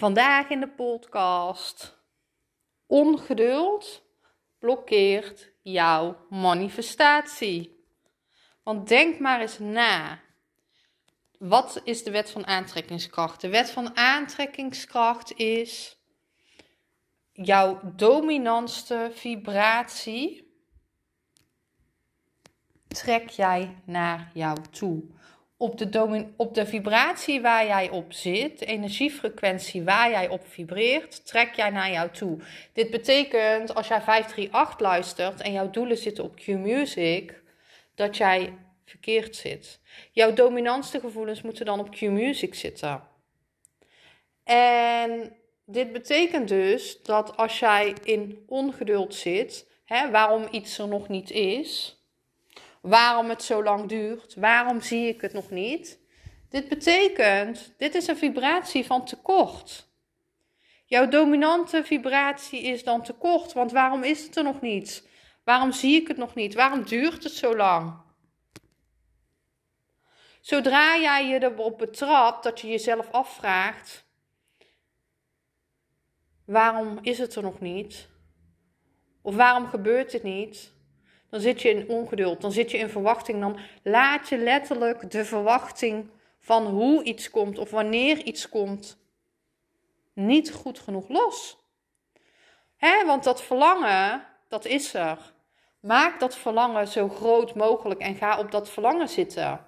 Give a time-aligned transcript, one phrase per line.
[0.00, 1.98] Vandaag in de podcast.
[2.86, 4.02] Ongeduld
[4.58, 7.84] blokkeert jouw manifestatie.
[8.62, 10.20] Want denk maar eens na.
[11.38, 13.40] Wat is de wet van aantrekkingskracht?
[13.40, 15.98] De wet van aantrekkingskracht is
[17.32, 20.54] jouw dominantste vibratie
[22.88, 25.02] trek jij naar jou toe.
[25.62, 31.54] Op de, op de vibratie waar jij op zit, energiefrequentie waar jij op vibreert, trek
[31.54, 32.38] jij naar jou toe.
[32.72, 37.42] Dit betekent als jij 538 luistert en jouw doelen zitten op Q-Music,
[37.94, 38.52] dat jij
[38.84, 39.80] verkeerd zit.
[40.12, 43.02] Jouw dominantste gevoelens moeten dan op Q-Music zitten.
[44.44, 51.08] En dit betekent dus dat als jij in ongeduld zit, hè, waarom iets er nog
[51.08, 51.99] niet is,
[52.80, 55.98] waarom het zo lang duurt, waarom zie ik het nog niet.
[56.48, 59.88] Dit betekent, dit is een vibratie van tekort.
[60.84, 65.08] Jouw dominante vibratie is dan tekort, want waarom is het er nog niet?
[65.44, 66.54] Waarom zie ik het nog niet?
[66.54, 68.08] Waarom duurt het zo lang?
[70.40, 74.04] Zodra jij je erop betrapt dat je jezelf afvraagt:
[76.44, 78.08] waarom is het er nog niet?
[79.22, 80.72] Of waarom gebeurt het niet?
[81.30, 83.40] Dan zit je in ongeduld, dan zit je in verwachting.
[83.40, 88.98] Dan laat je letterlijk de verwachting van hoe iets komt of wanneer iets komt
[90.12, 91.58] niet goed genoeg los.
[92.76, 95.32] Hè, want dat verlangen, dat is er.
[95.80, 99.64] Maak dat verlangen zo groot mogelijk en ga op dat verlangen zitten.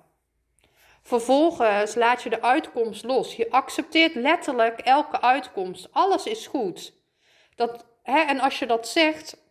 [1.03, 3.37] Vervolgens laat je de uitkomst los.
[3.37, 5.89] Je accepteert letterlijk elke uitkomst.
[5.93, 6.93] Alles is goed.
[7.55, 9.41] Dat, hè, en als je dat zegt,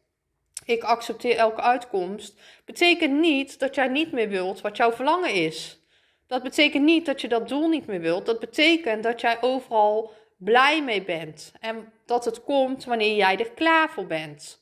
[0.66, 5.80] ik accepteer elke uitkomst, betekent niet dat jij niet meer wilt wat jouw verlangen is.
[6.28, 8.26] Dat betekent niet dat je dat doel niet meer wilt.
[8.26, 13.52] Dat betekent dat jij overal blij mee bent en dat het komt wanneer jij er
[13.52, 14.62] klaar voor bent.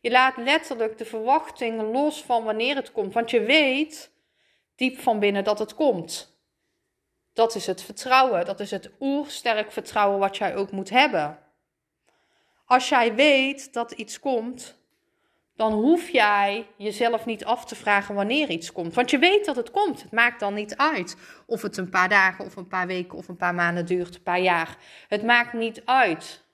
[0.00, 4.10] Je laat letterlijk de verwachting los van wanneer het komt, want je weet
[4.76, 6.38] diep van binnen dat het komt.
[7.32, 11.38] Dat is het vertrouwen, dat is het oersterk vertrouwen wat jij ook moet hebben.
[12.66, 14.78] Als jij weet dat iets komt,
[15.56, 18.94] dan hoef jij jezelf niet af te vragen wanneer iets komt.
[18.94, 20.02] Want je weet dat het komt.
[20.02, 21.16] Het maakt dan niet uit
[21.46, 24.22] of het een paar dagen of een paar weken of een paar maanden duurt, een
[24.22, 24.76] paar jaar.
[25.08, 26.44] Het maakt niet uit.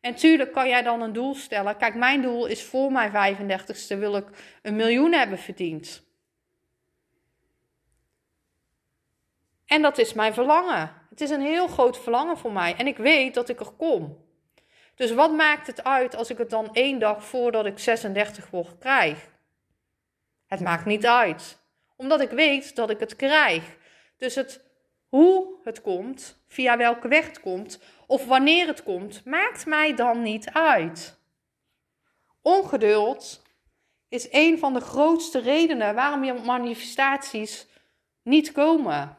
[0.00, 1.76] En tuurlijk kan jij dan een doel stellen.
[1.76, 4.26] Kijk, mijn doel is voor mijn 35ste wil ik
[4.62, 6.06] een miljoen hebben verdiend.
[9.66, 10.92] En dat is mijn verlangen.
[11.10, 12.74] Het is een heel groot verlangen voor mij.
[12.76, 14.27] En ik weet dat ik er kom.
[14.98, 18.78] Dus wat maakt het uit als ik het dan één dag voordat ik 36 word
[18.78, 19.28] krijg?
[20.46, 21.58] Het maakt niet uit,
[21.96, 23.76] omdat ik weet dat ik het krijg.
[24.16, 24.60] Dus het
[25.08, 30.22] hoe het komt, via welke weg het komt of wanneer het komt, maakt mij dan
[30.22, 31.18] niet uit.
[32.42, 33.42] Ongeduld
[34.08, 37.66] is een van de grootste redenen waarom je manifestaties
[38.22, 39.18] niet komen.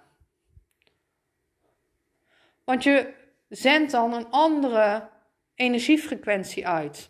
[2.64, 3.14] Want je
[3.50, 5.10] zendt dan een andere
[5.60, 7.10] energiefrequentie uit.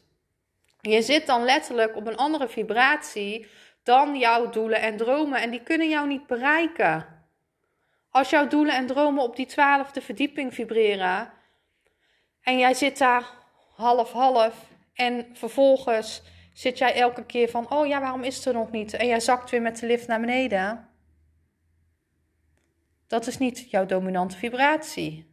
[0.81, 3.47] Je zit dan letterlijk op een andere vibratie
[3.83, 7.05] dan jouw doelen en dromen en die kunnen jou niet bereiken.
[8.09, 11.31] Als jouw doelen en dromen op die twaalfde verdieping vibreren
[12.41, 13.29] en jij zit daar
[13.75, 16.21] half-half en vervolgens
[16.53, 18.93] zit jij elke keer van, oh ja, waarom is het er nog niet?
[18.93, 20.89] En jij zakt weer met de lift naar beneden.
[23.07, 25.28] Dat is niet jouw dominante vibratie.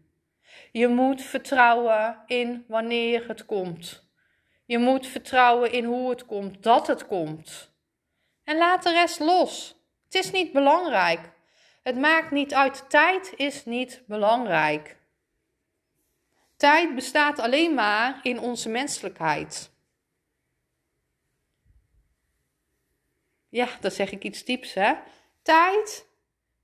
[0.77, 4.09] Je moet vertrouwen in wanneer het komt.
[4.65, 7.73] Je moet vertrouwen in hoe het komt, dat het komt.
[8.45, 9.77] En laat de rest los.
[10.05, 11.33] Het is niet belangrijk.
[11.83, 12.91] Het maakt niet uit.
[12.91, 14.97] Tijd is niet belangrijk.
[16.57, 19.71] Tijd bestaat alleen maar in onze menselijkheid.
[23.49, 24.95] Ja, dan zeg ik iets dieps, hè?
[25.43, 26.07] Tijd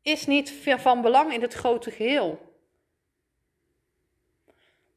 [0.03, 2.52] is niet van belang in het grote geheel.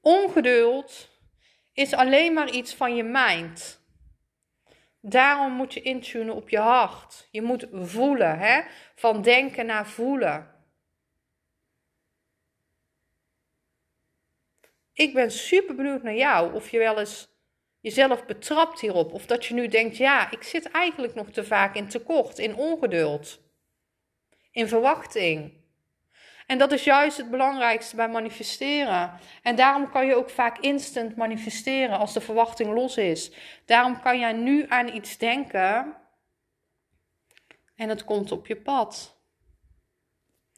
[0.08, 1.10] Ongeduld
[1.74, 3.84] is alleen maar iets van je mind.
[5.02, 7.28] Daarom moet je intunen op je hart.
[7.32, 8.62] Je moet voelen, hè?
[8.96, 10.56] van denken naar voelen.
[14.94, 17.28] Ik ben super benieuwd naar jou of je wel eens
[17.80, 19.14] jezelf betrapt hierop.
[19.14, 22.56] Of dat je nu denkt, ja, ik zit eigenlijk nog te vaak in tekort, in
[22.56, 23.42] ongeduld,
[24.52, 25.65] in verwachting.
[26.46, 29.20] En dat is juist het belangrijkste bij manifesteren.
[29.42, 33.32] En daarom kan je ook vaak instant manifesteren als de verwachting los is.
[33.66, 35.96] Daarom kan jij nu aan iets denken
[37.76, 39.20] en het komt op je pad.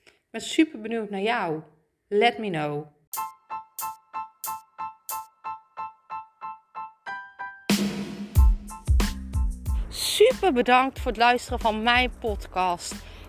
[0.04, 1.62] Ik ben super benieuwd naar jou.
[2.08, 2.86] Let me know.
[9.90, 12.96] Super bedankt voor het luisteren van mijn podcast.